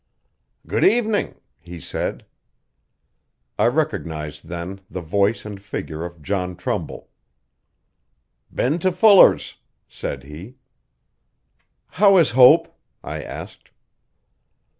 [0.65, 2.25] 'Good evening!' he said.
[3.59, 7.09] I recognised then the voice and figure of John Trumbull.
[8.51, 10.55] 'Been to Fuller's,' said he.
[11.85, 13.69] 'How is Hope?' I asked.